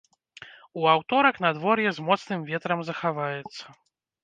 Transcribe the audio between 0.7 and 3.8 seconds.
У аўторак надвор'е з моцным ветрам захаваецца.